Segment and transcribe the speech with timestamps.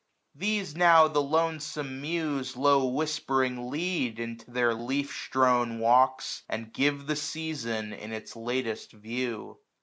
[0.33, 6.41] These now the lonesome Muse, Low whispering, lead into their leaf strown walks.
[6.49, 9.59] And give the season in its latest view.